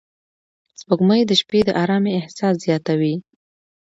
[0.79, 3.15] سپوږمۍ د شپې د آرامۍ احساس زیاتوي